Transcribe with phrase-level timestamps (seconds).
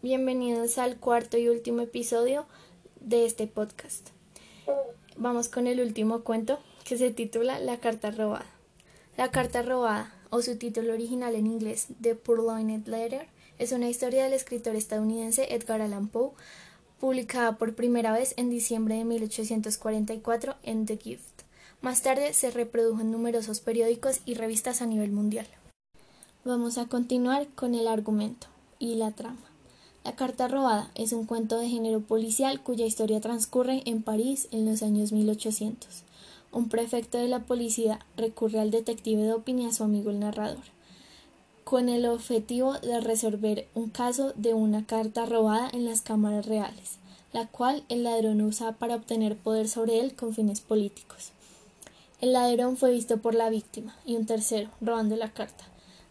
[0.00, 2.46] Bienvenidos al cuarto y último episodio
[3.00, 4.10] de este podcast.
[5.16, 8.46] Vamos con el último cuento que se titula La carta robada.
[9.16, 13.26] La carta robada, o su título original en inglés, The Purloined Letter,
[13.58, 16.30] es una historia del escritor estadounidense Edgar Allan Poe,
[17.00, 21.42] publicada por primera vez en diciembre de 1844 en The Gift.
[21.80, 25.48] Más tarde se reprodujo en numerosos periódicos y revistas a nivel mundial.
[26.44, 28.46] Vamos a continuar con el argumento
[28.78, 29.48] y la trama.
[30.08, 34.64] La carta robada es un cuento de género policial cuya historia transcurre en París en
[34.64, 36.02] los años 1800.
[36.50, 40.64] Un prefecto de la policía recurre al detective Dopin y a su amigo el narrador,
[41.62, 46.96] con el objetivo de resolver un caso de una carta robada en las cámaras reales,
[47.34, 51.32] la cual el ladrón usa para obtener poder sobre él con fines políticos.
[52.22, 55.66] El ladrón fue visto por la víctima y un tercero robando la carta.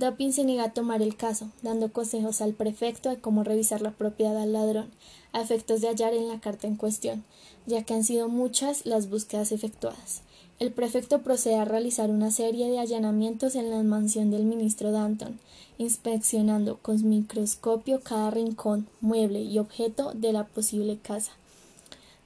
[0.00, 3.90] Dopin se niega a tomar el caso, dando consejos al prefecto de cómo revisar la
[3.90, 4.88] propiedad del ladrón,
[5.34, 7.22] a efectos de hallar en la carta en cuestión,
[7.66, 10.22] ya que han sido muchas las búsquedas efectuadas.
[10.58, 15.38] El prefecto procede a realizar una serie de allanamientos en la mansión del ministro Danton,
[15.76, 21.32] inspeccionando con microscopio cada rincón, mueble y objeto de la posible casa,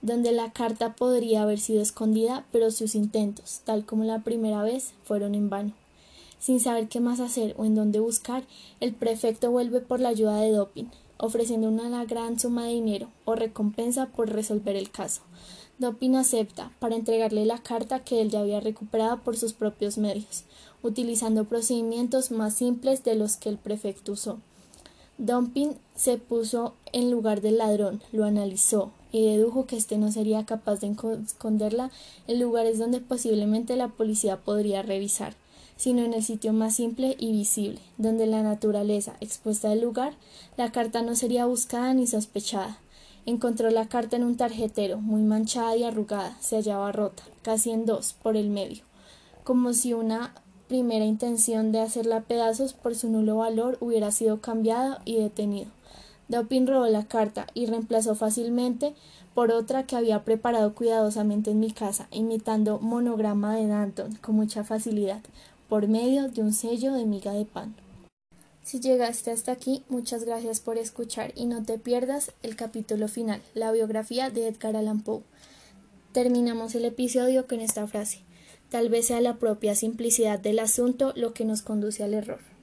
[0.00, 4.92] donde la carta podría haber sido escondida, pero sus intentos, tal como la primera vez,
[5.02, 5.83] fueron en vano.
[6.38, 8.44] Sin saber qué más hacer o en dónde buscar,
[8.80, 13.34] el prefecto vuelve por la ayuda de Dopin, ofreciendo una gran suma de dinero o
[13.34, 15.22] recompensa por resolver el caso.
[15.78, 20.44] Dopin acepta para entregarle la carta que él ya había recuperado por sus propios medios,
[20.82, 24.38] utilizando procedimientos más simples de los que el prefecto usó.
[25.18, 30.44] Dopin se puso en lugar del ladrón, lo analizó y dedujo que éste no sería
[30.44, 31.90] capaz de esconderla
[32.26, 35.36] en lugares donde posiblemente la policía podría revisar
[35.76, 40.14] sino en el sitio más simple y visible, donde la naturaleza expuesta del lugar,
[40.56, 42.78] la carta no sería buscada ni sospechada.
[43.26, 47.86] Encontró la carta en un tarjetero, muy manchada y arrugada, se hallaba rota, casi en
[47.86, 48.84] dos, por el medio,
[49.44, 50.34] como si una
[50.68, 55.70] primera intención de hacerla pedazos por su nulo valor hubiera sido cambiada y detenido.
[56.28, 58.94] Dopin robó la carta y reemplazó fácilmente
[59.34, 64.64] por otra que había preparado cuidadosamente en mi casa, imitando monograma de Danton con mucha
[64.64, 65.20] facilidad,
[65.68, 67.74] por medio de un sello de miga de pan.
[68.62, 73.42] Si llegaste hasta aquí, muchas gracias por escuchar y no te pierdas el capítulo final,
[73.52, 75.22] la biografía de Edgar Allan Poe.
[76.12, 78.20] Terminamos el episodio con esta frase.
[78.70, 82.53] Tal vez sea la propia simplicidad del asunto lo que nos conduce al error.